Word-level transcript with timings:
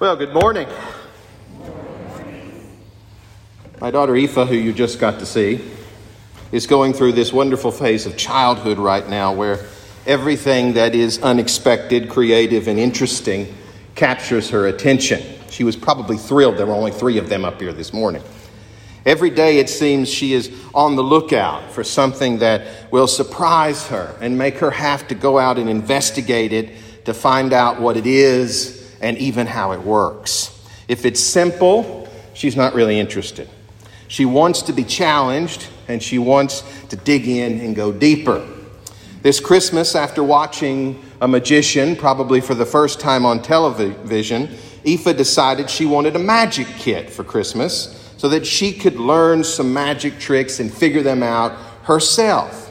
Well, 0.00 0.16
good 0.16 0.32
morning. 0.32 0.66
My 3.82 3.90
daughter 3.90 4.16
Aoife, 4.16 4.48
who 4.48 4.54
you 4.54 4.72
just 4.72 4.98
got 4.98 5.18
to 5.18 5.26
see, 5.26 5.60
is 6.52 6.66
going 6.66 6.94
through 6.94 7.12
this 7.12 7.34
wonderful 7.34 7.70
phase 7.70 8.06
of 8.06 8.16
childhood 8.16 8.78
right 8.78 9.06
now 9.06 9.34
where 9.34 9.66
everything 10.06 10.72
that 10.72 10.94
is 10.94 11.18
unexpected, 11.18 12.08
creative, 12.08 12.66
and 12.66 12.78
interesting 12.78 13.54
captures 13.94 14.48
her 14.48 14.68
attention. 14.68 15.22
She 15.50 15.64
was 15.64 15.76
probably 15.76 16.16
thrilled 16.16 16.56
there 16.56 16.64
were 16.64 16.72
only 16.72 16.92
three 16.92 17.18
of 17.18 17.28
them 17.28 17.44
up 17.44 17.60
here 17.60 17.74
this 17.74 17.92
morning. 17.92 18.22
Every 19.04 19.28
day 19.28 19.58
it 19.58 19.68
seems 19.68 20.08
she 20.08 20.32
is 20.32 20.50
on 20.72 20.96
the 20.96 21.04
lookout 21.04 21.72
for 21.72 21.84
something 21.84 22.38
that 22.38 22.90
will 22.90 23.06
surprise 23.06 23.86
her 23.88 24.16
and 24.22 24.38
make 24.38 24.54
her 24.60 24.70
have 24.70 25.06
to 25.08 25.14
go 25.14 25.38
out 25.38 25.58
and 25.58 25.68
investigate 25.68 26.54
it 26.54 27.04
to 27.04 27.12
find 27.12 27.52
out 27.52 27.82
what 27.82 27.98
it 27.98 28.06
is 28.06 28.79
and 29.00 29.18
even 29.18 29.46
how 29.46 29.72
it 29.72 29.80
works. 29.80 30.56
If 30.88 31.04
it's 31.04 31.20
simple, 31.20 32.08
she's 32.34 32.56
not 32.56 32.74
really 32.74 32.98
interested. 32.98 33.48
She 34.08 34.24
wants 34.24 34.62
to 34.62 34.72
be 34.72 34.84
challenged 34.84 35.68
and 35.88 36.02
she 36.02 36.18
wants 36.18 36.64
to 36.88 36.96
dig 36.96 37.28
in 37.28 37.60
and 37.60 37.76
go 37.76 37.92
deeper. 37.92 38.46
This 39.22 39.38
Christmas, 39.38 39.94
after 39.94 40.24
watching 40.24 41.02
a 41.20 41.28
magician, 41.28 41.94
probably 41.94 42.40
for 42.40 42.54
the 42.54 42.64
first 42.64 43.00
time 43.00 43.26
on 43.26 43.42
television, 43.42 44.48
Aoife 44.86 45.16
decided 45.16 45.68
she 45.68 45.84
wanted 45.84 46.16
a 46.16 46.18
magic 46.18 46.66
kit 46.78 47.10
for 47.10 47.22
Christmas 47.22 48.12
so 48.16 48.28
that 48.30 48.46
she 48.46 48.72
could 48.72 48.96
learn 48.96 49.44
some 49.44 49.72
magic 49.72 50.18
tricks 50.18 50.58
and 50.58 50.72
figure 50.72 51.02
them 51.02 51.22
out 51.22 51.52
herself. 51.84 52.69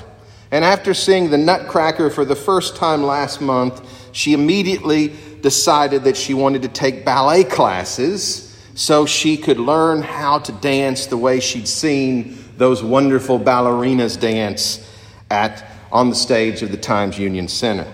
And 0.51 0.65
after 0.65 0.93
seeing 0.93 1.29
the 1.29 1.37
Nutcracker 1.37 2.09
for 2.09 2.25
the 2.25 2.35
first 2.35 2.75
time 2.75 3.03
last 3.03 3.39
month, 3.39 3.87
she 4.11 4.33
immediately 4.33 5.13
decided 5.41 6.03
that 6.05 6.17
she 6.17 6.33
wanted 6.33 6.63
to 6.63 6.67
take 6.67 7.05
ballet 7.05 7.43
classes 7.43 8.45
so 8.73 9.05
she 9.05 9.37
could 9.37 9.59
learn 9.59 10.01
how 10.01 10.39
to 10.39 10.51
dance 10.53 11.05
the 11.05 11.17
way 11.17 11.39
she'd 11.39 11.67
seen 11.67 12.37
those 12.57 12.83
wonderful 12.83 13.39
ballerinas 13.39 14.19
dance 14.19 14.85
at 15.29 15.65
on 15.91 16.09
the 16.09 16.15
stage 16.15 16.61
of 16.61 16.71
the 16.71 16.77
Times 16.77 17.17
Union 17.17 17.47
Center. 17.47 17.87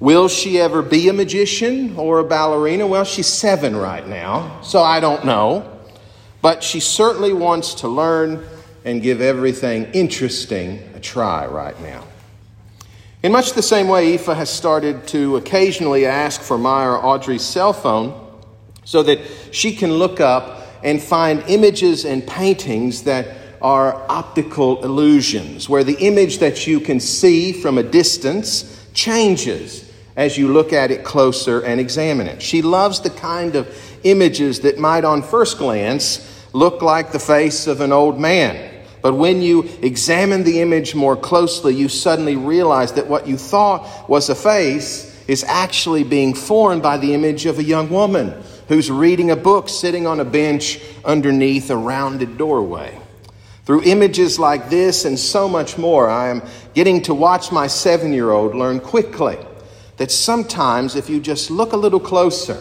Will 0.00 0.28
she 0.28 0.60
ever 0.60 0.82
be 0.82 1.08
a 1.08 1.12
magician 1.12 1.96
or 1.96 2.20
a 2.20 2.24
ballerina? 2.24 2.86
Well, 2.86 3.04
she's 3.04 3.26
seven 3.26 3.74
right 3.74 4.06
now, 4.06 4.60
so 4.62 4.82
I 4.82 5.00
don't 5.00 5.24
know. 5.24 5.78
But 6.40 6.62
she 6.62 6.78
certainly 6.78 7.32
wants 7.32 7.74
to 7.74 7.88
learn 7.88 8.46
and 8.84 9.02
give 9.02 9.20
everything 9.20 9.86
interesting 9.92 10.87
a 10.98 11.00
try 11.00 11.46
right 11.46 11.80
now. 11.80 12.02
In 13.22 13.30
much 13.30 13.52
the 13.52 13.62
same 13.62 13.86
way, 13.86 14.14
Aoife 14.14 14.26
has 14.26 14.50
started 14.50 15.06
to 15.08 15.36
occasionally 15.36 16.06
ask 16.06 16.40
for 16.40 16.58
my 16.58 16.84
or 16.84 17.04
Audrey's 17.04 17.44
cell 17.44 17.72
phone 17.72 18.12
so 18.84 19.04
that 19.04 19.20
she 19.52 19.74
can 19.76 19.92
look 19.92 20.20
up 20.20 20.62
and 20.82 21.00
find 21.00 21.44
images 21.46 22.04
and 22.04 22.26
paintings 22.26 23.04
that 23.04 23.28
are 23.62 24.04
optical 24.08 24.84
illusions, 24.84 25.68
where 25.68 25.84
the 25.84 25.98
image 25.98 26.38
that 26.38 26.66
you 26.66 26.80
can 26.80 26.98
see 27.00 27.52
from 27.52 27.78
a 27.78 27.82
distance 27.82 28.86
changes 28.92 29.88
as 30.16 30.36
you 30.36 30.48
look 30.52 30.72
at 30.72 30.90
it 30.90 31.04
closer 31.04 31.60
and 31.60 31.80
examine 31.80 32.26
it. 32.26 32.42
She 32.42 32.62
loves 32.62 33.00
the 33.00 33.10
kind 33.10 33.54
of 33.54 33.68
images 34.02 34.60
that 34.60 34.78
might, 34.78 35.04
on 35.04 35.22
first 35.22 35.58
glance, 35.58 36.44
look 36.52 36.82
like 36.82 37.12
the 37.12 37.20
face 37.20 37.68
of 37.68 37.80
an 37.80 37.92
old 37.92 38.18
man 38.18 38.67
but 39.00 39.14
when 39.14 39.42
you 39.42 39.68
examine 39.82 40.44
the 40.44 40.60
image 40.60 40.94
more 40.94 41.16
closely, 41.16 41.74
you 41.74 41.88
suddenly 41.88 42.36
realize 42.36 42.92
that 42.94 43.06
what 43.06 43.26
you 43.26 43.36
thought 43.36 44.08
was 44.08 44.28
a 44.28 44.34
face 44.34 45.08
is 45.28 45.44
actually 45.44 46.04
being 46.04 46.34
formed 46.34 46.82
by 46.82 46.96
the 46.96 47.14
image 47.14 47.46
of 47.46 47.58
a 47.58 47.64
young 47.64 47.90
woman 47.90 48.34
who's 48.68 48.90
reading 48.90 49.30
a 49.30 49.36
book 49.36 49.68
sitting 49.68 50.06
on 50.06 50.20
a 50.20 50.24
bench 50.24 50.80
underneath 51.04 51.70
a 51.70 51.76
rounded 51.76 52.36
doorway. 52.36 52.98
Through 53.64 53.82
images 53.84 54.38
like 54.38 54.70
this 54.70 55.04
and 55.04 55.18
so 55.18 55.48
much 55.48 55.76
more, 55.76 56.08
I 56.08 56.28
am 56.28 56.42
getting 56.74 57.02
to 57.02 57.14
watch 57.14 57.52
my 57.52 57.66
seven 57.66 58.12
year 58.12 58.30
old 58.30 58.54
learn 58.54 58.80
quickly 58.80 59.36
that 59.98 60.10
sometimes 60.10 60.96
if 60.96 61.10
you 61.10 61.20
just 61.20 61.50
look 61.50 61.72
a 61.72 61.76
little 61.76 62.00
closer 62.00 62.58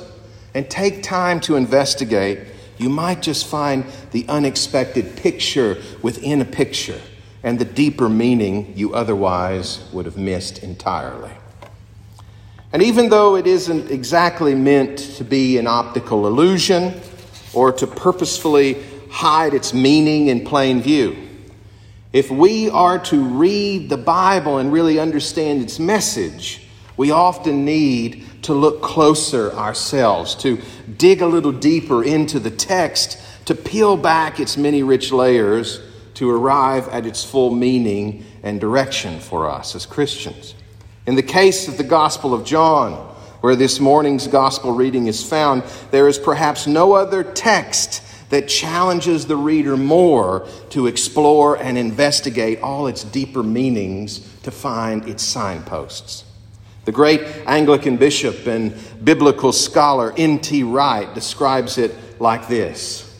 and 0.53 0.69
take 0.69 1.03
time 1.03 1.40
to 1.41 1.56
investigate, 1.56 2.40
you 2.77 2.89
might 2.89 3.21
just 3.21 3.47
find 3.47 3.85
the 4.11 4.25
unexpected 4.27 5.15
picture 5.15 5.77
within 6.01 6.41
a 6.41 6.45
picture 6.45 7.01
and 7.43 7.59
the 7.59 7.65
deeper 7.65 8.09
meaning 8.09 8.73
you 8.75 8.93
otherwise 8.93 9.88
would 9.91 10.05
have 10.05 10.17
missed 10.17 10.63
entirely. 10.63 11.31
And 12.73 12.83
even 12.83 13.09
though 13.09 13.35
it 13.35 13.47
isn't 13.47 13.89
exactly 13.89 14.53
meant 14.53 14.97
to 15.17 15.23
be 15.23 15.57
an 15.57 15.67
optical 15.67 16.27
illusion 16.27 16.99
or 17.53 17.71
to 17.71 17.87
purposefully 17.87 18.83
hide 19.09 19.53
its 19.53 19.73
meaning 19.73 20.27
in 20.27 20.45
plain 20.45 20.81
view, 20.81 21.16
if 22.11 22.29
we 22.29 22.69
are 22.69 22.99
to 23.05 23.23
read 23.23 23.89
the 23.89 23.97
Bible 23.97 24.57
and 24.57 24.71
really 24.71 24.99
understand 24.99 25.61
its 25.61 25.79
message, 25.79 26.67
we 26.97 27.11
often 27.11 27.63
need 27.63 28.25
to 28.47 28.53
look 28.53 28.81
closer 28.81 29.52
ourselves, 29.56 30.34
to 30.34 30.58
dig 30.97 31.22
a 31.22 31.28
little 31.28 31.52
deeper 31.52 32.02
into 32.02 32.40
the 32.40 32.50
text, 32.50 33.22
to 33.44 33.53
peel 33.53 33.97
back 33.97 34.40
its 34.40 34.56
many 34.56 34.84
rich 34.84 35.12
layers 35.12 35.81
to 36.13 36.30
arrive 36.30 36.88
at 36.88 37.06
its 37.06 37.25
full 37.25 37.53
meaning 37.53 38.24
and 38.44 38.62
direction 38.62 39.19
for 39.19 39.50
us 39.50 39.75
as 39.75 39.85
Christians. 39.85 40.56
In 41.06 41.16
the 41.16 41.24
case 41.24 41.68
of 41.68 41.78
the 41.78 41.84
Gospel 41.84 42.34
of 42.34 42.46
John, 42.46 42.94
where 43.41 43.58
this 43.58 43.81
morning's 43.81 44.28
gospel 44.28 44.72
reading 44.72 45.08
is 45.08 45.22
found, 45.22 45.64
there 45.91 46.08
is 46.08 46.18
perhaps 46.18 46.68
no 46.68 46.94
other 46.94 47.25
text 47.25 48.02
that 48.29 48.47
challenges 48.47 49.28
the 49.28 49.35
reader 49.35 49.75
more 49.75 50.47
to 50.69 50.88
explore 50.88 51.58
and 51.58 51.78
investigate 51.78 52.62
all 52.62 52.88
its 52.88 53.03
deeper 53.03 53.44
meanings 53.44 54.19
to 54.44 54.52
find 54.52 55.06
its 55.06 55.22
signposts. 55.22 56.24
The 56.87 56.93
great 56.93 57.19
Anglican 57.45 57.97
bishop 57.97 58.47
and 58.47 58.73
biblical 59.03 59.51
scholar 59.51 60.13
N.T. 60.15 60.63
Wright 60.63 61.13
describes 61.13 61.77
it 61.77 61.93
like 62.17 62.47
this 62.47 63.13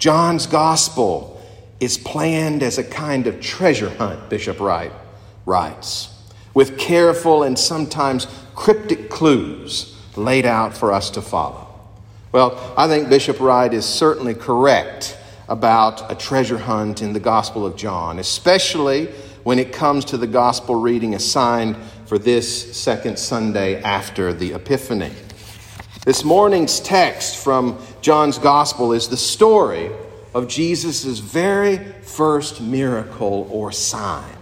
John's 0.00 0.48
gospel 0.48 1.40
is 1.78 1.96
planned 1.96 2.64
as 2.64 2.76
a 2.76 2.82
kind 2.82 3.28
of 3.28 3.40
treasure 3.40 3.90
hunt, 3.90 4.28
Bishop 4.28 4.58
Wright 4.58 4.90
writes, 5.46 6.08
with 6.54 6.76
careful 6.76 7.44
and 7.44 7.56
sometimes 7.56 8.26
cryptic 8.56 9.10
clues 9.10 9.96
laid 10.16 10.44
out 10.44 10.76
for 10.76 10.92
us 10.92 11.08
to 11.10 11.22
follow. 11.22 11.68
Well, 12.32 12.74
I 12.76 12.88
think 12.88 13.08
Bishop 13.08 13.38
Wright 13.38 13.72
is 13.72 13.86
certainly 13.86 14.34
correct 14.34 15.16
about 15.48 16.10
a 16.10 16.16
treasure 16.16 16.58
hunt 16.58 17.00
in 17.00 17.12
the 17.12 17.20
Gospel 17.20 17.64
of 17.64 17.76
John, 17.76 18.18
especially 18.18 19.08
when 19.44 19.58
it 19.58 19.72
comes 19.72 20.06
to 20.06 20.16
the 20.16 20.26
gospel 20.26 20.74
reading 20.74 21.14
assigned 21.14 21.76
for 22.06 22.18
this 22.18 22.76
second 22.76 23.18
Sunday 23.18 23.82
after 23.82 24.32
the 24.34 24.52
Epiphany. 24.52 25.10
This 26.04 26.22
morning's 26.22 26.80
text 26.80 27.42
from 27.42 27.78
John's 28.02 28.36
gospel 28.36 28.92
is 28.92 29.08
the 29.08 29.16
story 29.16 29.90
of 30.34 30.46
Jesus' 30.46 31.18
very 31.18 31.78
first 32.02 32.60
miracle 32.60 33.48
or 33.50 33.72
sign. 33.72 34.36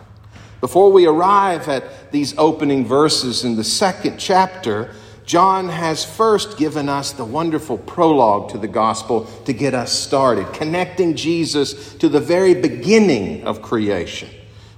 Before 0.60 0.90
we 0.90 1.06
arrive 1.06 1.68
at 1.68 2.10
these 2.10 2.36
opening 2.36 2.84
verses 2.84 3.44
in 3.44 3.54
the 3.54 3.64
second 3.64 4.18
chapter, 4.18 4.92
John 5.24 5.68
has 5.68 6.04
first 6.04 6.58
given 6.58 6.88
us 6.88 7.12
the 7.12 7.24
wonderful 7.24 7.78
prologue 7.78 8.50
to 8.50 8.58
the 8.58 8.68
gospel 8.68 9.26
to 9.44 9.52
get 9.52 9.72
us 9.72 9.92
started, 9.92 10.52
connecting 10.52 11.14
Jesus 11.14 11.94
to 11.94 12.08
the 12.08 12.20
very 12.20 12.54
beginning 12.54 13.44
of 13.44 13.62
creation 13.62 14.28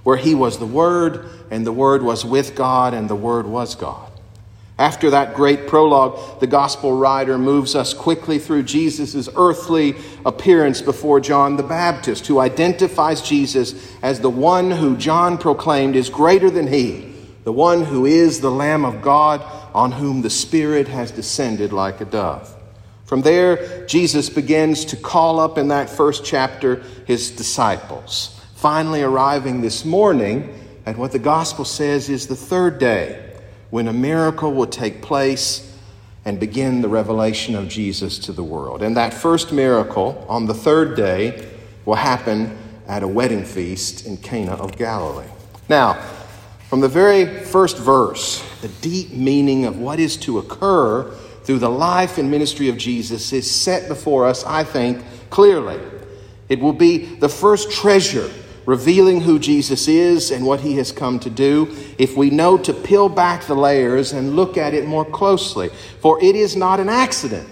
where 0.05 0.17
he 0.17 0.35
was 0.35 0.59
the 0.59 0.65
Word, 0.67 1.27
and 1.49 1.65
the 1.65 1.71
Word 1.71 2.01
was 2.01 2.25
with 2.25 2.55
God, 2.55 2.93
and 2.93 3.09
the 3.09 3.15
Word 3.15 3.45
was 3.45 3.75
God. 3.75 4.11
After 4.77 5.09
that 5.11 5.35
great 5.35 5.67
prologue, 5.67 6.39
the 6.41 6.47
gospel 6.47 6.97
writer 6.97 7.37
moves 7.37 7.75
us 7.75 7.93
quickly 7.93 8.39
through 8.39 8.63
Jesus' 8.63 9.29
earthly 9.35 9.95
appearance 10.25 10.81
before 10.81 11.21
John 11.21 11.55
the 11.55 11.63
Baptist, 11.63 12.27
who 12.27 12.39
identifies 12.39 13.21
Jesus 13.21 13.95
as 14.01 14.19
the 14.19 14.29
one 14.29 14.71
who 14.71 14.97
John 14.97 15.37
proclaimed 15.37 15.95
is 15.95 16.09
greater 16.09 16.49
than 16.49 16.67
he, 16.67 17.13
the 17.45 17.53
one 17.53 17.85
who 17.85 18.05
is 18.05 18.41
the 18.41 18.51
Lamb 18.51 18.83
of 18.83 19.01
God 19.01 19.41
on 19.73 19.93
whom 19.93 20.21
the 20.21 20.29
Spirit 20.29 20.89
has 20.89 21.11
descended 21.11 21.71
like 21.71 22.01
a 22.01 22.05
dove. 22.05 22.53
From 23.05 23.21
there, 23.21 23.85
Jesus 23.85 24.29
begins 24.29 24.83
to 24.85 24.97
call 24.97 25.39
up 25.39 25.57
in 25.57 25.69
that 25.69 25.89
first 25.89 26.25
chapter 26.25 26.83
his 27.05 27.31
disciples 27.31 28.35
finally 28.65 29.03
arriving 29.03 29.61
this 29.61 29.85
morning 29.85 30.51
at 30.85 30.97
what 30.97 31.11
the 31.11 31.19
gospel 31.19 31.65
says 31.65 32.09
is 32.09 32.27
the 32.27 32.35
third 32.35 32.77
day 32.79 33.21
when 33.69 33.87
a 33.87 33.93
miracle 33.93 34.53
will 34.53 34.67
take 34.67 35.01
place 35.01 35.71
and 36.23 36.39
begin 36.39 36.81
the 36.81 36.89
revelation 36.89 37.55
of 37.55 37.67
Jesus 37.67 38.19
to 38.19 38.31
the 38.31 38.43
world. 38.43 38.81
And 38.81 38.95
that 38.97 39.13
first 39.13 39.51
miracle 39.51 40.25
on 40.29 40.45
the 40.45 40.53
third 40.53 40.95
day 40.95 41.47
will 41.85 41.95
happen 41.95 42.57
at 42.87 43.03
a 43.03 43.07
wedding 43.07 43.43
feast 43.45 44.05
in 44.05 44.17
Cana 44.17 44.53
of 44.53 44.77
Galilee. 44.77 45.27
Now, 45.69 45.93
from 46.69 46.81
the 46.81 46.87
very 46.87 47.25
first 47.25 47.77
verse, 47.77 48.43
the 48.61 48.67
deep 48.67 49.11
meaning 49.11 49.65
of 49.65 49.79
what 49.79 49.99
is 49.99 50.17
to 50.17 50.39
occur 50.39 51.11
through 51.43 51.59
the 51.59 51.69
life 51.69 52.17
and 52.17 52.29
ministry 52.29 52.69
of 52.69 52.77
Jesus 52.77 53.31
is 53.33 53.49
set 53.49 53.87
before 53.87 54.25
us, 54.25 54.43
I 54.45 54.63
think, 54.63 55.03
clearly. 55.29 55.79
It 56.49 56.59
will 56.59 56.73
be 56.73 56.97
the 56.97 57.29
first 57.29 57.71
treasure 57.71 58.31
revealing 58.65 59.21
who 59.21 59.39
Jesus 59.39 59.87
is 59.87 60.31
and 60.31 60.45
what 60.45 60.61
he 60.61 60.77
has 60.77 60.91
come 60.91 61.19
to 61.19 61.29
do 61.29 61.75
if 61.97 62.15
we 62.17 62.29
know 62.29 62.57
to 62.57 62.73
peel 62.73 63.09
back 63.09 63.43
the 63.43 63.55
layers 63.55 64.13
and 64.13 64.35
look 64.35 64.57
at 64.57 64.73
it 64.73 64.85
more 64.85 65.05
closely. 65.05 65.69
For 65.99 66.21
it 66.23 66.35
is 66.35 66.55
not 66.55 66.79
an 66.79 66.89
accident 66.89 67.49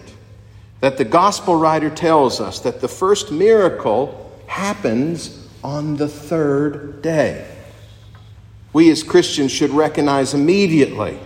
that 0.79 0.97
the 0.97 1.05
gospel 1.05 1.55
writer 1.55 1.89
tells 1.89 2.41
us 2.41 2.59
that 2.61 2.81
the 2.81 2.87
first 2.87 3.31
miracle 3.31 4.31
happens 4.47 5.47
on 5.63 5.95
the 5.97 6.07
third 6.07 7.01
day. 7.01 7.47
We 8.73 8.89
as 8.89 9.03
Christians 9.03 9.51
should 9.51 9.69
recognize 9.69 10.33
immediately 10.33 11.19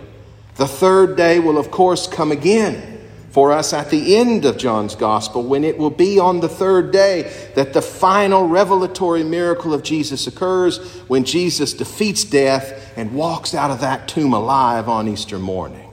the 0.56 0.66
third 0.66 1.16
day 1.16 1.38
will, 1.38 1.56
of 1.56 1.70
course, 1.70 2.08
come 2.08 2.32
again 2.32 2.97
for 3.38 3.52
us 3.52 3.72
at 3.72 3.88
the 3.88 4.16
end 4.16 4.44
of 4.44 4.58
John's 4.58 4.96
gospel, 4.96 5.44
when 5.44 5.62
it 5.62 5.78
will 5.78 5.90
be 5.90 6.18
on 6.18 6.40
the 6.40 6.48
third 6.48 6.90
day 6.90 7.32
that 7.54 7.72
the 7.72 7.80
final 7.80 8.48
revelatory 8.48 9.22
miracle 9.22 9.72
of 9.72 9.84
Jesus 9.84 10.26
occurs, 10.26 10.78
when 11.06 11.22
Jesus 11.22 11.72
defeats 11.72 12.24
death 12.24 12.92
and 12.96 13.14
walks 13.14 13.54
out 13.54 13.70
of 13.70 13.80
that 13.80 14.08
tomb 14.08 14.32
alive 14.32 14.88
on 14.88 15.06
Easter 15.06 15.38
morning. 15.38 15.88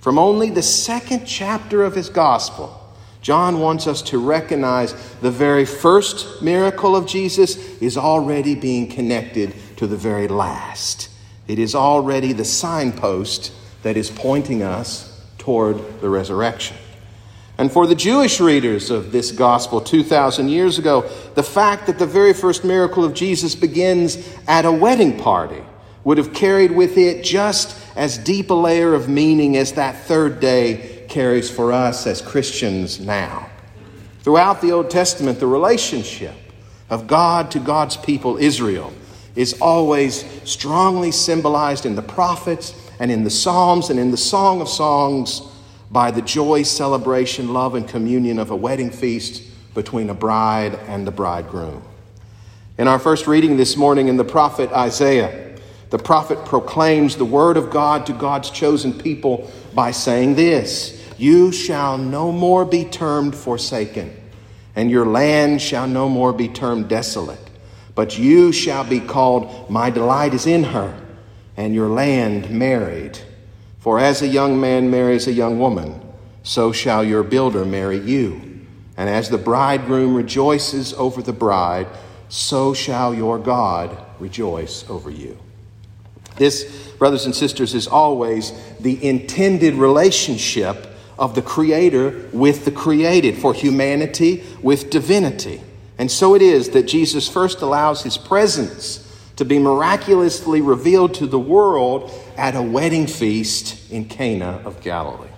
From 0.00 0.18
only 0.18 0.48
the 0.48 0.62
second 0.62 1.26
chapter 1.26 1.82
of 1.82 1.94
his 1.94 2.08
gospel, 2.08 2.74
John 3.20 3.60
wants 3.60 3.86
us 3.86 4.00
to 4.00 4.16
recognize 4.16 4.94
the 5.18 5.30
very 5.30 5.66
first 5.66 6.40
miracle 6.40 6.96
of 6.96 7.06
Jesus 7.06 7.58
is 7.82 7.98
already 7.98 8.54
being 8.54 8.88
connected 8.88 9.52
to 9.76 9.86
the 9.86 9.98
very 9.98 10.28
last. 10.28 11.10
It 11.46 11.58
is 11.58 11.74
already 11.74 12.32
the 12.32 12.46
signpost 12.46 13.52
that 13.82 13.98
is 13.98 14.08
pointing 14.08 14.62
us 14.62 15.09
toward 15.50 16.00
the 16.00 16.08
resurrection. 16.08 16.76
And 17.58 17.72
for 17.72 17.88
the 17.88 17.96
Jewish 17.96 18.38
readers 18.38 18.88
of 18.88 19.10
this 19.10 19.32
gospel 19.32 19.80
2,000 19.80 20.48
years 20.48 20.78
ago, 20.78 21.10
the 21.34 21.42
fact 21.42 21.88
that 21.88 21.98
the 21.98 22.06
very 22.06 22.32
first 22.32 22.64
miracle 22.64 23.02
of 23.04 23.14
Jesus 23.14 23.56
begins 23.56 24.16
at 24.46 24.64
a 24.64 24.70
wedding 24.70 25.18
party 25.18 25.60
would 26.04 26.18
have 26.18 26.32
carried 26.32 26.70
with 26.70 26.96
it 26.96 27.24
just 27.24 27.76
as 27.96 28.16
deep 28.16 28.50
a 28.50 28.54
layer 28.54 28.94
of 28.94 29.08
meaning 29.08 29.56
as 29.56 29.72
that 29.72 29.96
third 30.04 30.38
day 30.38 31.04
carries 31.08 31.50
for 31.50 31.72
us 31.72 32.06
as 32.06 32.22
Christians 32.22 33.00
now. 33.00 33.50
Throughout 34.20 34.60
the 34.60 34.70
Old 34.70 34.88
Testament, 34.88 35.40
the 35.40 35.48
relationship 35.48 36.36
of 36.88 37.08
God 37.08 37.50
to 37.50 37.58
God's 37.58 37.96
people, 37.96 38.36
Israel, 38.36 38.92
is 39.34 39.60
always 39.60 40.24
strongly 40.48 41.10
symbolized 41.10 41.86
in 41.86 41.96
the 41.96 42.02
prophets 42.02 42.72
and 43.00 43.10
in 43.10 43.24
the 43.24 43.30
Psalms 43.30 43.88
and 43.88 43.98
in 43.98 44.10
the 44.10 44.16
Song 44.16 44.60
of 44.60 44.68
Songs 44.68 45.40
by 45.90 46.10
the 46.10 46.20
joy, 46.20 46.62
celebration, 46.62 47.52
love, 47.52 47.74
and 47.74 47.88
communion 47.88 48.38
of 48.38 48.50
a 48.50 48.56
wedding 48.56 48.90
feast 48.90 49.42
between 49.74 50.10
a 50.10 50.14
bride 50.14 50.78
and 50.86 51.06
the 51.06 51.10
bridegroom. 51.10 51.82
In 52.76 52.86
our 52.86 52.98
first 52.98 53.26
reading 53.26 53.56
this 53.56 53.76
morning 53.76 54.08
in 54.08 54.18
the 54.18 54.24
prophet 54.24 54.70
Isaiah, 54.70 55.56
the 55.88 55.98
prophet 55.98 56.44
proclaims 56.44 57.16
the 57.16 57.24
word 57.24 57.56
of 57.56 57.70
God 57.70 58.04
to 58.06 58.12
God's 58.12 58.50
chosen 58.50 58.92
people 58.92 59.50
by 59.74 59.92
saying 59.92 60.34
this 60.34 61.02
You 61.16 61.52
shall 61.52 61.96
no 61.96 62.30
more 62.30 62.66
be 62.66 62.84
termed 62.84 63.34
forsaken, 63.34 64.14
and 64.76 64.90
your 64.90 65.06
land 65.06 65.62
shall 65.62 65.88
no 65.88 66.06
more 66.08 66.34
be 66.34 66.48
termed 66.48 66.88
desolate, 66.88 67.50
but 67.94 68.18
you 68.18 68.52
shall 68.52 68.84
be 68.84 69.00
called, 69.00 69.70
My 69.70 69.88
delight 69.88 70.34
is 70.34 70.46
in 70.46 70.64
her 70.64 70.94
and 71.56 71.74
your 71.74 71.88
land 71.88 72.50
married. 72.50 73.18
For 73.78 73.98
as 73.98 74.22
a 74.22 74.28
young 74.28 74.60
man 74.60 74.90
marries 74.90 75.26
a 75.26 75.32
young 75.32 75.58
woman, 75.58 76.00
so 76.42 76.72
shall 76.72 77.04
your 77.04 77.22
builder 77.22 77.64
marry 77.64 77.98
you. 77.98 78.66
And 78.96 79.08
as 79.08 79.30
the 79.30 79.38
bridegroom 79.38 80.14
rejoices 80.14 80.92
over 80.94 81.22
the 81.22 81.32
bride, 81.32 81.86
so 82.28 82.74
shall 82.74 83.14
your 83.14 83.38
God 83.38 83.96
rejoice 84.18 84.88
over 84.88 85.10
you. 85.10 85.38
This, 86.36 86.64
brothers 86.98 87.26
and 87.26 87.34
sisters, 87.34 87.74
is 87.74 87.86
always 87.86 88.52
the 88.78 89.02
intended 89.04 89.74
relationship 89.74 90.86
of 91.18 91.34
the 91.34 91.42
Creator 91.42 92.28
with 92.32 92.64
the 92.64 92.70
created, 92.70 93.36
for 93.36 93.52
humanity 93.52 94.42
with 94.62 94.90
divinity. 94.90 95.60
And 95.98 96.10
so 96.10 96.34
it 96.34 96.40
is 96.40 96.70
that 96.70 96.84
Jesus 96.84 97.28
first 97.28 97.60
allows 97.60 98.02
His 98.02 98.16
presence 98.16 99.06
to 99.40 99.44
be 99.46 99.58
miraculously 99.58 100.60
revealed 100.60 101.14
to 101.14 101.26
the 101.26 101.38
world 101.38 102.12
at 102.36 102.54
a 102.54 102.60
wedding 102.60 103.06
feast 103.06 103.90
in 103.90 104.04
Cana 104.04 104.60
of 104.66 104.82
Galilee. 104.82 105.30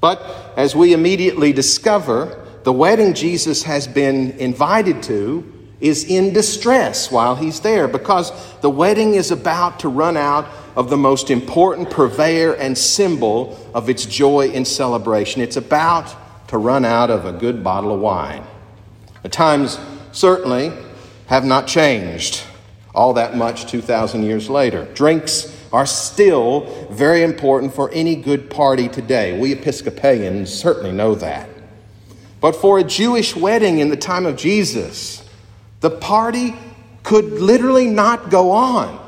But 0.00 0.52
as 0.56 0.74
we 0.74 0.92
immediately 0.92 1.52
discover, 1.52 2.44
the 2.64 2.72
wedding 2.72 3.14
Jesus 3.14 3.62
has 3.62 3.86
been 3.86 4.32
invited 4.32 5.00
to 5.04 5.48
is 5.80 6.02
in 6.02 6.32
distress 6.32 7.12
while 7.12 7.36
he's 7.36 7.60
there 7.60 7.86
because 7.86 8.32
the 8.62 8.70
wedding 8.70 9.14
is 9.14 9.30
about 9.30 9.78
to 9.78 9.88
run 9.88 10.16
out 10.16 10.48
of 10.74 10.90
the 10.90 10.96
most 10.96 11.30
important 11.30 11.90
purveyor 11.90 12.54
and 12.54 12.76
symbol 12.76 13.56
of 13.74 13.88
its 13.88 14.06
joy 14.06 14.50
and 14.52 14.66
celebration. 14.66 15.40
It's 15.40 15.56
about 15.56 16.12
to 16.48 16.58
run 16.58 16.84
out 16.84 17.10
of 17.10 17.26
a 17.26 17.32
good 17.32 17.62
bottle 17.62 17.94
of 17.94 18.00
wine. 18.00 18.42
The 19.22 19.28
times 19.28 19.78
certainly 20.10 20.72
have 21.26 21.44
not 21.44 21.68
changed 21.68 22.42
all 22.94 23.14
that 23.14 23.36
much 23.36 23.66
2,000 23.70 24.22
years 24.22 24.48
later. 24.48 24.84
Drinks 24.94 25.54
are 25.72 25.86
still 25.86 26.88
very 26.90 27.22
important 27.22 27.74
for 27.74 27.90
any 27.90 28.14
good 28.14 28.48
party 28.48 28.88
today. 28.88 29.38
We 29.38 29.52
Episcopalians 29.52 30.52
certainly 30.52 30.92
know 30.92 31.16
that. 31.16 31.48
But 32.40 32.54
for 32.54 32.78
a 32.78 32.84
Jewish 32.84 33.34
wedding 33.34 33.78
in 33.78 33.88
the 33.88 33.96
time 33.96 34.26
of 34.26 34.36
Jesus, 34.36 35.28
the 35.80 35.90
party 35.90 36.54
could 37.02 37.32
literally 37.32 37.88
not 37.88 38.30
go 38.30 38.52
on 38.52 39.00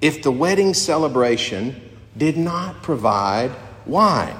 if 0.00 0.22
the 0.22 0.30
wedding 0.30 0.74
celebration 0.74 1.80
did 2.16 2.36
not 2.36 2.82
provide 2.82 3.50
wine. 3.86 4.36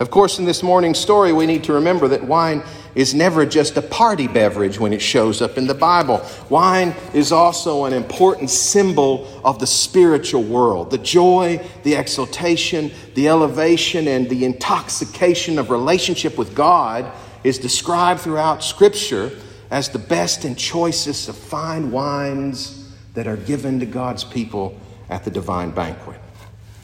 Of 0.00 0.10
course, 0.10 0.38
in 0.38 0.44
this 0.44 0.62
morning's 0.62 0.98
story, 0.98 1.32
we 1.32 1.46
need 1.46 1.64
to 1.64 1.72
remember 1.72 2.08
that 2.08 2.22
wine 2.22 2.62
is 2.98 3.14
never 3.14 3.46
just 3.46 3.76
a 3.76 3.82
party 3.82 4.26
beverage 4.26 4.80
when 4.80 4.92
it 4.92 5.00
shows 5.00 5.40
up 5.40 5.56
in 5.56 5.68
the 5.68 5.74
Bible. 5.74 6.20
Wine 6.50 6.92
is 7.14 7.30
also 7.30 7.84
an 7.84 7.92
important 7.92 8.50
symbol 8.50 9.40
of 9.44 9.60
the 9.60 9.68
spiritual 9.68 10.42
world. 10.42 10.90
The 10.90 10.98
joy, 10.98 11.64
the 11.84 11.94
exaltation, 11.94 12.90
the 13.14 13.28
elevation, 13.28 14.08
and 14.08 14.28
the 14.28 14.44
intoxication 14.44 15.60
of 15.60 15.70
relationship 15.70 16.36
with 16.36 16.56
God 16.56 17.08
is 17.44 17.56
described 17.56 18.20
throughout 18.20 18.64
Scripture 18.64 19.30
as 19.70 19.88
the 19.90 20.00
best 20.00 20.44
and 20.44 20.58
choicest 20.58 21.28
of 21.28 21.36
fine 21.36 21.92
wines 21.92 22.92
that 23.14 23.28
are 23.28 23.36
given 23.36 23.78
to 23.78 23.86
God's 23.86 24.24
people 24.24 24.76
at 25.08 25.22
the 25.22 25.30
divine 25.30 25.70
banquet. 25.70 26.20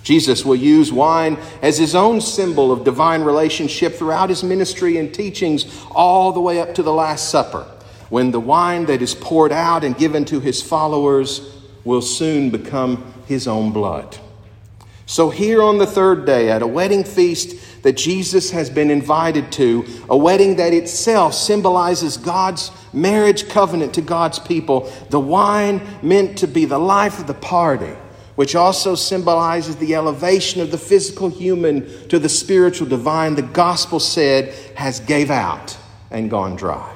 Jesus 0.04 0.44
will 0.44 0.54
use 0.54 0.92
wine 0.92 1.38
as 1.62 1.78
his 1.78 1.94
own 1.94 2.20
symbol 2.20 2.70
of 2.70 2.84
divine 2.84 3.23
relationship 3.23 3.94
throughout 3.94 4.28
his 4.28 4.44
ministry 4.44 4.99
and 4.99 5.12
teachings, 5.12 5.82
all 5.90 6.30
the 6.30 6.40
way 6.40 6.61
up 6.61 6.75
to 6.75 6.82
the 6.82 6.92
Last 6.92 7.30
Supper, 7.30 7.66
when 8.11 8.30
the 8.30 8.38
wine 8.38 8.84
that 8.84 9.00
is 9.00 9.14
poured 9.14 9.50
out 9.50 9.82
and 9.82 9.96
given 9.96 10.26
to 10.26 10.40
his 10.40 10.62
followers 10.62 11.50
will 11.84 12.02
soon 12.02 12.50
become 12.50 13.14
his 13.26 13.49
own 13.49 13.73
blood. 13.73 14.18
So, 15.06 15.30
here 15.30 15.62
on 15.62 15.78
the 15.78 15.87
third 15.87 16.26
day, 16.26 16.50
at 16.50 16.62
a 16.62 16.66
wedding 16.66 17.04
feast 17.04 17.82
that 17.82 17.96
Jesus 17.96 18.50
has 18.50 18.68
been 18.68 18.90
invited 18.90 19.52
to, 19.52 19.87
a 20.08 20.16
wedding 20.16 20.56
that 20.56 20.73
itself 20.75 21.34
symbolizes 21.34 22.18
God's 22.18 22.70
marriage 22.92 23.49
covenant 23.49 23.94
to 23.94 24.02
God's 24.02 24.38
people, 24.38 24.90
the 25.08 25.20
wine 25.20 25.80
meant 26.02 26.38
to 26.38 26.46
be 26.46 26.66
the 26.66 26.78
life 26.78 27.18
of 27.18 27.26
the 27.26 27.34
party 27.34 27.94
which 28.36 28.54
also 28.54 28.94
symbolizes 28.94 29.76
the 29.76 29.94
elevation 29.94 30.60
of 30.60 30.70
the 30.70 30.78
physical 30.78 31.28
human 31.28 32.08
to 32.08 32.18
the 32.18 32.28
spiritual 32.28 32.88
divine, 32.88 33.34
the 33.34 33.42
gospel 33.42 34.00
said 34.00 34.52
has 34.74 35.00
gave 35.00 35.30
out 35.30 35.76
and 36.10 36.30
gone 36.30 36.56
dry. 36.56 36.94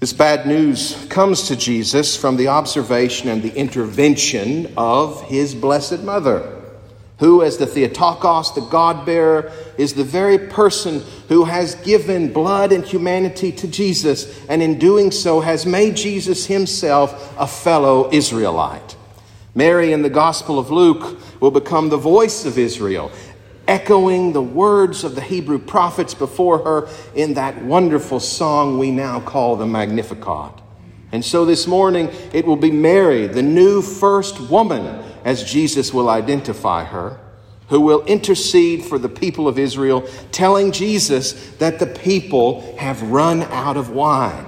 This 0.00 0.12
bad 0.12 0.46
news 0.46 1.06
comes 1.10 1.46
to 1.46 1.54
Jesus 1.54 2.16
from 2.16 2.36
the 2.36 2.48
observation 2.48 3.28
and 3.28 3.40
the 3.40 3.54
intervention 3.54 4.72
of 4.76 5.22
his 5.22 5.54
blessed 5.54 6.02
mother, 6.02 6.60
who, 7.20 7.42
as 7.42 7.56
the 7.58 7.66
Theotokos, 7.66 8.56
the 8.56 8.62
God 8.62 9.06
bearer, 9.06 9.52
is 9.78 9.94
the 9.94 10.02
very 10.02 10.38
person 10.38 11.04
who 11.28 11.44
has 11.44 11.76
given 11.76 12.32
blood 12.32 12.72
and 12.72 12.84
humanity 12.84 13.52
to 13.52 13.68
Jesus, 13.68 14.44
and 14.48 14.60
in 14.60 14.80
doing 14.80 15.12
so 15.12 15.38
has 15.38 15.64
made 15.64 15.94
Jesus 15.94 16.46
himself 16.46 17.32
a 17.38 17.46
fellow 17.46 18.10
Israelite. 18.12 18.96
Mary 19.54 19.92
in 19.92 20.00
the 20.00 20.10
Gospel 20.10 20.58
of 20.58 20.70
Luke 20.70 21.18
will 21.40 21.50
become 21.50 21.90
the 21.90 21.96
voice 21.98 22.46
of 22.46 22.56
Israel, 22.56 23.12
echoing 23.68 24.32
the 24.32 24.42
words 24.42 25.04
of 25.04 25.14
the 25.14 25.20
Hebrew 25.20 25.58
prophets 25.58 26.14
before 26.14 26.58
her 26.60 26.88
in 27.14 27.34
that 27.34 27.62
wonderful 27.62 28.18
song 28.18 28.78
we 28.78 28.90
now 28.90 29.20
call 29.20 29.56
the 29.56 29.66
Magnificat. 29.66 30.52
And 31.12 31.22
so 31.22 31.44
this 31.44 31.66
morning 31.66 32.10
it 32.32 32.46
will 32.46 32.56
be 32.56 32.70
Mary, 32.70 33.26
the 33.26 33.42
new 33.42 33.82
first 33.82 34.40
woman, 34.40 35.04
as 35.22 35.44
Jesus 35.44 35.92
will 35.92 36.08
identify 36.08 36.84
her, 36.84 37.20
who 37.68 37.82
will 37.82 38.02
intercede 38.06 38.82
for 38.82 38.98
the 38.98 39.08
people 39.10 39.46
of 39.46 39.58
Israel, 39.58 40.08
telling 40.32 40.72
Jesus 40.72 41.50
that 41.56 41.78
the 41.78 41.86
people 41.86 42.74
have 42.78 43.02
run 43.02 43.42
out 43.42 43.76
of 43.76 43.90
wine. 43.90 44.46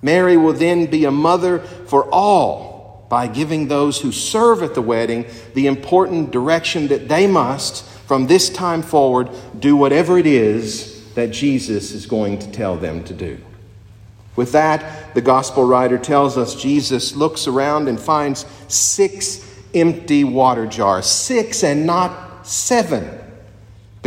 Mary 0.00 0.38
will 0.38 0.54
then 0.54 0.86
be 0.86 1.04
a 1.04 1.10
mother 1.10 1.58
for 1.58 2.08
all 2.10 2.67
by 3.08 3.26
giving 3.26 3.68
those 3.68 4.00
who 4.00 4.12
serve 4.12 4.62
at 4.62 4.74
the 4.74 4.82
wedding 4.82 5.26
the 5.54 5.66
important 5.66 6.30
direction 6.30 6.88
that 6.88 7.08
they 7.08 7.26
must, 7.26 7.84
from 8.06 8.26
this 8.26 8.50
time 8.50 8.82
forward, 8.82 9.30
do 9.58 9.76
whatever 9.76 10.18
it 10.18 10.26
is 10.26 11.12
that 11.14 11.30
Jesus 11.30 11.92
is 11.92 12.06
going 12.06 12.38
to 12.38 12.50
tell 12.52 12.76
them 12.76 13.02
to 13.04 13.14
do. 13.14 13.38
With 14.36 14.52
that, 14.52 15.14
the 15.14 15.20
gospel 15.20 15.64
writer 15.64 15.98
tells 15.98 16.38
us 16.38 16.54
Jesus 16.54 17.16
looks 17.16 17.48
around 17.48 17.88
and 17.88 17.98
finds 17.98 18.46
six 18.68 19.44
empty 19.74 20.22
water 20.22 20.66
jars, 20.66 21.06
six 21.06 21.64
and 21.64 21.86
not 21.86 22.46
seven. 22.46 23.18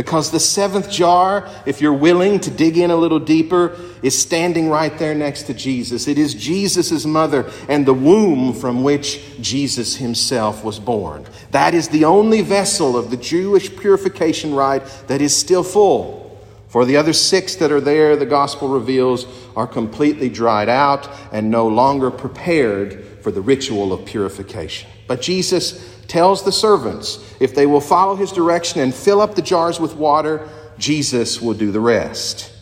Because 0.02 0.32
the 0.32 0.40
seventh 0.40 0.90
jar, 0.90 1.48
if 1.64 1.80
you're 1.80 1.92
willing 1.92 2.40
to 2.40 2.50
dig 2.50 2.76
in 2.76 2.90
a 2.90 2.96
little 2.96 3.20
deeper, 3.20 3.78
is 4.02 4.20
standing 4.20 4.68
right 4.68 4.98
there 4.98 5.14
next 5.14 5.44
to 5.44 5.54
Jesus. 5.54 6.08
It 6.08 6.18
is 6.18 6.34
Jesus' 6.34 7.06
mother 7.06 7.48
and 7.68 7.86
the 7.86 7.94
womb 7.94 8.52
from 8.52 8.82
which 8.82 9.40
Jesus 9.40 9.94
himself 9.94 10.64
was 10.64 10.80
born. 10.80 11.24
That 11.52 11.72
is 11.72 11.86
the 11.86 12.04
only 12.04 12.42
vessel 12.42 12.96
of 12.96 13.12
the 13.12 13.16
Jewish 13.16 13.76
purification 13.76 14.56
rite 14.56 14.84
that 15.06 15.22
is 15.22 15.36
still 15.36 15.62
full. 15.62 16.36
For 16.66 16.84
the 16.84 16.96
other 16.96 17.12
six 17.12 17.54
that 17.56 17.70
are 17.70 17.80
there, 17.80 18.16
the 18.16 18.26
gospel 18.26 18.70
reveals, 18.70 19.28
are 19.54 19.68
completely 19.68 20.28
dried 20.28 20.68
out 20.68 21.08
and 21.30 21.48
no 21.48 21.68
longer 21.68 22.10
prepared 22.10 23.04
for 23.22 23.30
the 23.30 23.40
ritual 23.40 23.92
of 23.92 24.04
purification. 24.04 24.90
But 25.06 25.20
Jesus 25.20 25.92
tells 26.08 26.44
the 26.44 26.52
servants 26.52 27.34
if 27.40 27.54
they 27.54 27.66
will 27.66 27.80
follow 27.80 28.14
his 28.16 28.32
direction 28.32 28.80
and 28.80 28.94
fill 28.94 29.20
up 29.20 29.34
the 29.34 29.42
jars 29.42 29.80
with 29.80 29.96
water, 29.96 30.48
Jesus 30.78 31.40
will 31.40 31.54
do 31.54 31.70
the 31.70 31.80
rest. 31.80 32.52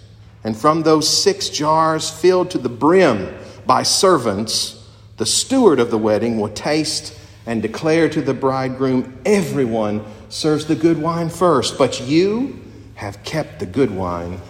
And 0.44 0.56
from 0.56 0.82
those 0.82 1.08
six 1.08 1.48
jars 1.48 2.10
filled 2.10 2.50
to 2.50 2.58
the 2.58 2.68
brim 2.68 3.34
by 3.66 3.82
servants, 3.82 4.88
the 5.16 5.26
steward 5.26 5.80
of 5.80 5.90
the 5.90 5.98
wedding 5.98 6.40
will 6.40 6.48
taste 6.48 7.18
and 7.46 7.60
declare 7.60 8.08
to 8.08 8.22
the 8.22 8.34
bridegroom, 8.34 9.20
Everyone 9.24 10.04
serves 10.28 10.66
the 10.66 10.76
good 10.76 11.00
wine 11.00 11.28
first, 11.28 11.76
but 11.76 12.00
you 12.00 12.60
have 12.94 13.22
kept 13.24 13.58
the 13.58 13.66
good 13.66 13.90
wine 13.90 14.40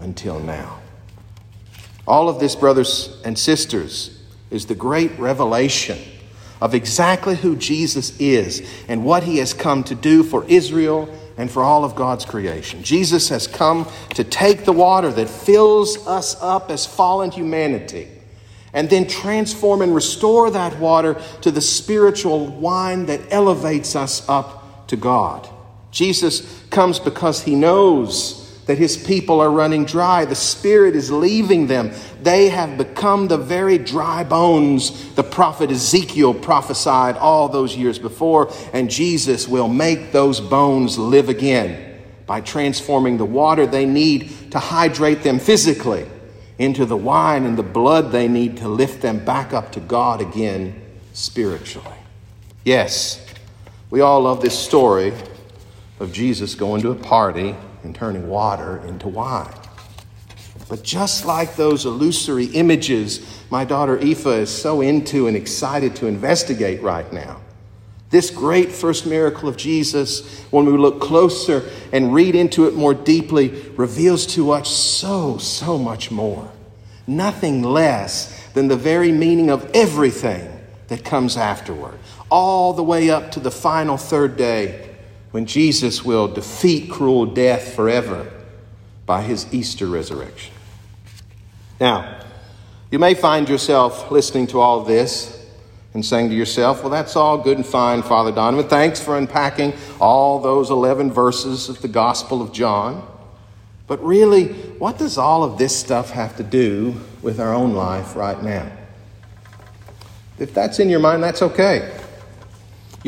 until 0.00 0.38
now. 0.38 0.78
All 2.06 2.28
of 2.28 2.40
this, 2.40 2.54
brothers 2.54 3.20
and 3.24 3.38
sisters, 3.38 4.22
is 4.50 4.66
the 4.66 4.74
great 4.74 5.18
revelation 5.18 5.98
of 6.60 6.74
exactly 6.74 7.36
who 7.36 7.56
Jesus 7.56 8.18
is 8.18 8.68
and 8.88 9.04
what 9.04 9.22
he 9.22 9.38
has 9.38 9.54
come 9.54 9.84
to 9.84 9.94
do 9.94 10.22
for 10.22 10.44
Israel 10.46 11.08
and 11.36 11.50
for 11.50 11.62
all 11.62 11.84
of 11.84 11.94
God's 11.94 12.24
creation. 12.24 12.82
Jesus 12.82 13.28
has 13.28 13.46
come 13.46 13.88
to 14.14 14.24
take 14.24 14.64
the 14.64 14.72
water 14.72 15.10
that 15.12 15.28
fills 15.28 16.06
us 16.06 16.40
up 16.42 16.70
as 16.70 16.84
fallen 16.84 17.30
humanity 17.30 18.08
and 18.72 18.90
then 18.90 19.06
transform 19.06 19.82
and 19.82 19.94
restore 19.94 20.50
that 20.50 20.78
water 20.78 21.20
to 21.40 21.50
the 21.50 21.60
spiritual 21.60 22.46
wine 22.46 23.06
that 23.06 23.20
elevates 23.30 23.96
us 23.96 24.28
up 24.28 24.86
to 24.88 24.96
God. 24.96 25.48
Jesus 25.90 26.62
comes 26.70 26.98
because 26.98 27.42
he 27.42 27.54
knows 27.54 28.37
that 28.68 28.76
his 28.76 28.98
people 28.98 29.40
are 29.40 29.50
running 29.50 29.86
dry. 29.86 30.26
The 30.26 30.34
Spirit 30.34 30.94
is 30.94 31.10
leaving 31.10 31.68
them. 31.68 31.90
They 32.22 32.50
have 32.50 32.76
become 32.76 33.26
the 33.26 33.38
very 33.38 33.78
dry 33.78 34.24
bones 34.24 35.14
the 35.14 35.24
prophet 35.24 35.70
Ezekiel 35.70 36.34
prophesied 36.34 37.16
all 37.16 37.48
those 37.48 37.74
years 37.74 37.98
before, 37.98 38.52
and 38.74 38.90
Jesus 38.90 39.48
will 39.48 39.68
make 39.68 40.12
those 40.12 40.38
bones 40.38 40.98
live 40.98 41.30
again 41.30 41.98
by 42.26 42.42
transforming 42.42 43.16
the 43.16 43.24
water 43.24 43.66
they 43.66 43.86
need 43.86 44.50
to 44.50 44.58
hydrate 44.58 45.22
them 45.22 45.38
physically 45.38 46.06
into 46.58 46.84
the 46.84 46.96
wine 46.96 47.46
and 47.46 47.56
the 47.56 47.62
blood 47.62 48.12
they 48.12 48.28
need 48.28 48.58
to 48.58 48.68
lift 48.68 49.00
them 49.00 49.24
back 49.24 49.54
up 49.54 49.72
to 49.72 49.80
God 49.80 50.20
again 50.20 50.78
spiritually. 51.14 51.96
Yes, 52.66 53.26
we 53.88 54.02
all 54.02 54.20
love 54.20 54.42
this 54.42 54.58
story 54.58 55.14
of 56.00 56.12
Jesus 56.12 56.54
going 56.54 56.82
to 56.82 56.90
a 56.90 56.94
party 56.94 57.56
and 57.88 57.94
turning 57.94 58.28
water 58.28 58.82
into 58.86 59.08
wine. 59.08 59.50
But 60.68 60.82
just 60.82 61.24
like 61.24 61.56
those 61.56 61.86
illusory 61.86 62.44
images 62.44 63.42
my 63.50 63.64
daughter 63.64 63.96
Aoife 63.96 64.26
is 64.26 64.50
so 64.50 64.82
into 64.82 65.26
and 65.26 65.34
excited 65.34 65.96
to 65.96 66.06
investigate 66.06 66.82
right 66.82 67.10
now, 67.10 67.40
this 68.10 68.30
great 68.30 68.70
first 68.70 69.06
miracle 69.06 69.48
of 69.48 69.56
Jesus, 69.56 70.42
when 70.50 70.66
we 70.66 70.72
look 70.72 71.00
closer 71.00 71.66
and 71.94 72.12
read 72.12 72.34
into 72.34 72.66
it 72.66 72.74
more 72.74 72.92
deeply, 72.92 73.48
reveals 73.70 74.26
to 74.26 74.50
us 74.50 74.68
so, 74.68 75.38
so 75.38 75.78
much 75.78 76.10
more. 76.10 76.50
Nothing 77.06 77.62
less 77.62 78.46
than 78.52 78.68
the 78.68 78.76
very 78.76 79.12
meaning 79.12 79.48
of 79.48 79.70
everything 79.72 80.60
that 80.88 81.04
comes 81.06 81.38
afterward, 81.38 81.98
all 82.30 82.74
the 82.74 82.82
way 82.82 83.08
up 83.08 83.30
to 83.30 83.40
the 83.40 83.50
final 83.50 83.96
third 83.96 84.36
day 84.36 84.87
when 85.30 85.46
Jesus 85.46 86.04
will 86.04 86.28
defeat 86.28 86.90
cruel 86.90 87.26
death 87.26 87.74
forever 87.74 88.30
by 89.06 89.22
his 89.22 89.52
Easter 89.52 89.86
resurrection. 89.86 90.54
Now, 91.80 92.20
you 92.90 92.98
may 92.98 93.14
find 93.14 93.48
yourself 93.48 94.10
listening 94.10 94.46
to 94.48 94.60
all 94.60 94.82
this 94.82 95.46
and 95.94 96.04
saying 96.04 96.30
to 96.30 96.34
yourself, 96.34 96.82
Well, 96.82 96.90
that's 96.90 97.16
all 97.16 97.38
good 97.38 97.56
and 97.56 97.66
fine, 97.66 98.02
Father 98.02 98.32
Donovan. 98.32 98.68
Thanks 98.68 99.00
for 99.00 99.16
unpacking 99.16 99.74
all 100.00 100.40
those 100.40 100.70
11 100.70 101.12
verses 101.12 101.68
of 101.68 101.80
the 101.82 101.88
Gospel 101.88 102.40
of 102.42 102.52
John. 102.52 103.06
But 103.86 104.04
really, 104.04 104.48
what 104.78 104.98
does 104.98 105.16
all 105.16 105.42
of 105.42 105.58
this 105.58 105.76
stuff 105.76 106.10
have 106.10 106.36
to 106.36 106.42
do 106.42 106.94
with 107.22 107.40
our 107.40 107.54
own 107.54 107.74
life 107.74 108.16
right 108.16 108.42
now? 108.42 108.70
If 110.38 110.54
that's 110.54 110.78
in 110.78 110.88
your 110.88 111.00
mind, 111.00 111.22
that's 111.22 111.42
okay. 111.42 111.97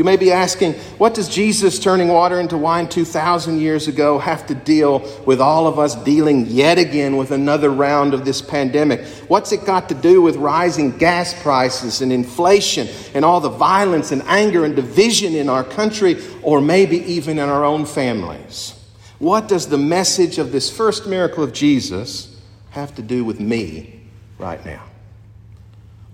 You 0.01 0.05
may 0.05 0.17
be 0.17 0.33
asking, 0.33 0.73
what 0.97 1.13
does 1.13 1.29
Jesus 1.29 1.79
turning 1.79 2.09
water 2.09 2.41
into 2.41 2.57
wine 2.57 2.89
2,000 2.89 3.61
years 3.61 3.87
ago 3.87 4.19
have 4.19 4.47
to 4.47 4.55
deal 4.55 5.01
with 5.27 5.43
all 5.43 5.67
of 5.67 5.79
us 5.79 5.95
dealing 5.95 6.47
yet 6.47 6.79
again 6.79 7.19
with 7.19 7.33
another 7.33 7.69
round 7.69 8.15
of 8.15 8.25
this 8.25 8.41
pandemic? 8.41 9.05
What's 9.29 9.53
it 9.53 9.67
got 9.67 9.91
to 9.91 9.95
do 9.95 10.23
with 10.23 10.37
rising 10.37 10.97
gas 10.97 11.35
prices 11.43 12.01
and 12.01 12.15
inflation 12.15 12.89
and 13.13 13.27
all 13.27 13.41
the 13.43 13.51
violence 13.51 14.11
and 14.11 14.23
anger 14.23 14.65
and 14.65 14.75
division 14.75 15.35
in 15.35 15.51
our 15.51 15.65
country 15.65 16.17
or 16.41 16.63
maybe 16.63 16.97
even 17.01 17.39
in 17.39 17.51
our 17.51 17.67
own 17.67 17.85
families? 17.85 18.83
What 19.19 19.49
does 19.49 19.69
the 19.69 19.77
message 19.77 20.39
of 20.39 20.51
this 20.51 20.75
first 20.75 21.07
miracle 21.07 21.45
of 21.45 21.53
Jesus 21.53 22.41
have 22.71 22.95
to 22.95 23.03
do 23.03 23.23
with 23.23 23.39
me 23.39 24.01
right 24.39 24.65
now? 24.65 24.83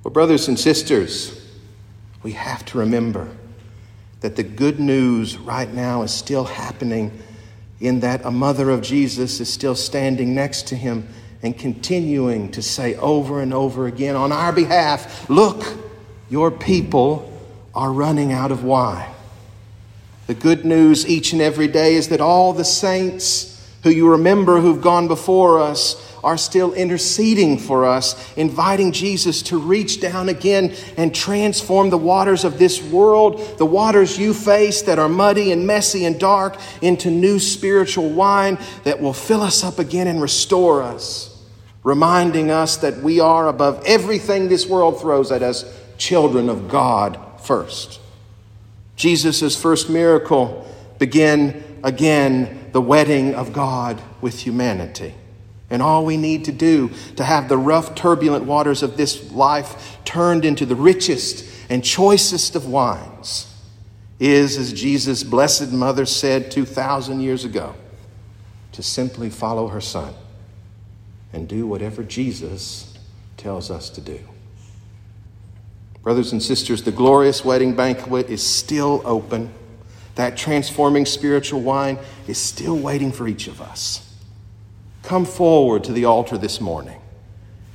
Well, 0.03 0.11
brothers 0.11 0.49
and 0.49 0.59
sisters, 0.59 1.41
we 2.25 2.33
have 2.33 2.65
to 2.65 2.79
remember 2.79 3.29
that 4.27 4.35
the 4.35 4.43
good 4.43 4.81
news 4.81 5.39
right 5.39 5.73
now 5.73 6.03
is 6.03 6.11
still 6.11 6.43
happening 6.43 7.17
in 7.79 8.01
that 8.01 8.25
a 8.25 8.31
mother 8.33 8.71
of 8.71 8.83
Jesus 8.83 9.39
is 9.39 9.49
still 9.49 9.77
standing 9.77 10.35
next 10.35 10.67
to 10.67 10.75
him 10.75 11.07
and 11.45 11.57
continuing 11.57 12.51
to 12.51 12.61
say 12.61 12.97
over 12.97 13.41
and 13.41 13.55
over 13.55 13.87
again 13.87 14.17
on 14.17 14.33
our 14.33 14.53
behalf, 14.53 15.31
Look, 15.31 15.79
your 16.29 16.51
people 16.51 17.41
are 17.73 17.93
running 17.93 18.33
out 18.33 18.51
of 18.51 18.65
wine. 18.65 19.09
The 20.27 20.35
good 20.35 20.65
news 20.65 21.07
each 21.07 21.33
and 21.33 21.41
every 21.41 21.69
day 21.69 21.95
is 21.95 22.09
that 22.09 22.21
all 22.21 22.53
the 22.53 22.65
saints 22.65 23.65
who 23.85 23.91
you 23.91 24.11
remember 24.11 24.59
who've 24.59 24.83
gone 24.83 25.07
before 25.07 25.61
us 25.61 25.95
are 26.27 26.37
still 26.37 26.75
interceding 26.75 27.57
for 27.57 27.87
us, 27.87 28.37
inviting 28.37 28.91
Jesus 28.91 29.43
to 29.43 29.59
reach 29.59 30.01
down 30.01 30.29
again 30.29 30.75
and 30.97 31.15
transform 31.15 31.89
the 31.89 31.97
waters 31.97 32.45
of 32.45 32.59
this 32.59 32.83
world, 32.83 33.41
the 33.59 33.65
waters 33.65 34.19
you 34.19 34.35
face 34.35 34.83
that 34.83 34.99
are 34.99 35.09
muddy 35.09 35.53
and 35.53 35.69
messy 35.69 36.05
and 36.05 36.19
dark, 36.19 36.59
into 36.83 37.13
new 37.13 37.39
spiritual 37.39 38.11
wine 38.11 38.59
that 38.83 39.01
will 39.01 39.13
fill 39.13 39.41
us 39.41 39.63
up 39.63 39.79
again 39.79 40.09
and 40.09 40.21
restore 40.21 40.83
us, 40.83 41.41
reminding 41.85 42.51
us 42.51 42.79
that 42.79 42.97
we 42.97 43.21
are 43.21 43.47
above 43.47 43.81
everything 43.87 44.49
this 44.49 44.67
world 44.67 45.01
throws 45.01 45.31
at 45.31 45.45
us, 45.45 45.65
children 45.97 46.49
of 46.49 46.69
God 46.69 47.21
first. 47.41 48.01
Jesus' 48.97 49.55
first 49.55 49.89
miracle 49.89 50.67
began 50.99 51.63
again 51.85 52.71
the 52.73 52.81
wedding 52.81 53.37
of 53.37 53.53
God 53.53 54.03
with 54.21 54.41
humanity. 54.41 55.15
And 55.69 55.83
all 55.83 56.05
we 56.05 56.17
need 56.17 56.45
to 56.45 56.53
do 56.53 56.91
to 57.17 57.25
have 57.25 57.49
the 57.49 57.57
rough, 57.57 57.95
turbulent 57.95 58.45
waters 58.45 58.83
of 58.83 58.97
this 58.97 59.33
life 59.33 59.99
turned 60.05 60.45
into 60.45 60.65
the 60.65 60.77
richest 60.77 61.45
and 61.69 61.85
choicest 61.85 62.55
of 62.55 62.67
wines 62.67 63.53
is, 64.21 64.57
as 64.57 64.73
Jesus' 64.73 65.25
blessed 65.25 65.73
mother 65.73 66.07
said 66.07 66.51
2,000 66.51 67.21
years 67.21 67.45
ago, 67.45 67.75
to 68.73 68.83
simply 68.83 69.29
follow 69.29 69.69
her 69.69 69.81
son 69.81 70.15
and 71.33 71.49
do 71.49 71.67
whatever 71.67 72.03
Jesus 72.03 72.97
tells 73.37 73.71
us 73.71 73.91
to 73.91 74.01
do. 74.01 74.21
Brothers 76.03 76.31
and 76.31 76.43
sisters, 76.43 76.85
the 76.85 76.93
glorious 76.93 77.45
wedding 77.45 77.75
banquet 77.75 78.31
is 78.31 78.43
still 78.43 79.03
open. 79.05 79.53
that 80.15 80.35
transforming 80.35 81.05
spiritual 81.05 81.61
wine 81.61 81.99
is 82.27 82.39
still 82.39 82.79
waiting 82.79 83.13
for 83.13 83.29
each 83.29 83.49
of 83.49 83.61
us. 83.61 84.06
Come 85.07 85.25
forward 85.25 85.85
to 85.85 85.93
the 85.93 86.05
altar 86.05 86.37
this 86.37 86.61
morning 86.61 87.01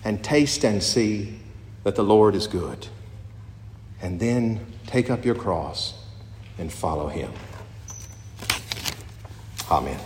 and 0.04 0.22
taste 0.22 0.66
and 0.66 0.84
see 0.84 1.40
that 1.86 1.96
the 1.96 2.04
Lord 2.04 2.36
is 2.36 2.46
good. 2.46 2.88
And 4.02 4.20
then 4.20 4.66
take 4.86 5.10
up 5.10 5.24
your 5.24 5.36
cross 5.36 5.94
and 6.58 6.70
follow 6.70 7.08
him. 7.08 7.32
Amen. 9.72 9.98